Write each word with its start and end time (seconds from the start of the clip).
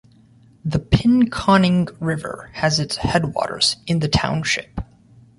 The 0.65 0.79
Pinconning 0.79 1.95
River 1.99 2.49
has 2.53 2.79
its 2.79 2.95
headwaters 2.95 3.75
in 3.85 3.99
the 3.99 4.07
township. 4.07 4.81